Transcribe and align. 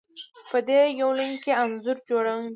په 0.49 0.57
دې 0.67 0.81
يونليک 0.99 1.35
کې 1.43 1.51
انځور 1.63 1.97
جوړونه 2.07 2.49